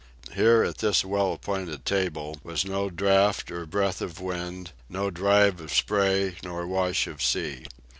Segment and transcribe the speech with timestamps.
[0.33, 5.61] Here, at this well appointed table, was no draught nor breath of wind, no drive
[5.61, 7.65] of spray nor wash of sea.